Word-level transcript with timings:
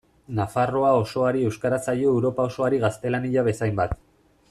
Nafarroa 0.37 0.93
osoari 1.01 1.45
euskara 1.49 1.79
zaio 1.87 2.15
Europa 2.17 2.49
osoari 2.53 2.81
gaztelania 2.89 3.45
bezainbat. 3.51 3.95